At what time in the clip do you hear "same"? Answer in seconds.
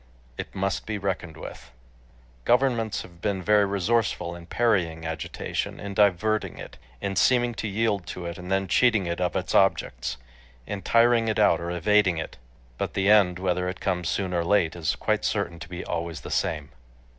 16.31-16.69